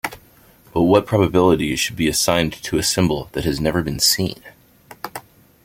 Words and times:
But 0.73 0.81
what 0.81 1.05
probability 1.05 1.75
should 1.75 1.95
be 1.95 2.07
assigned 2.07 2.53
to 2.53 2.79
a 2.79 2.81
symbol 2.81 3.29
that 3.33 3.43
has 3.45 3.61
never 3.61 3.83
been 3.83 3.99
seen? 3.99 4.41